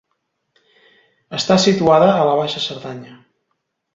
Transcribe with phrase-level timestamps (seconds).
[1.41, 3.15] Està situada a la Baixa Cerdanya.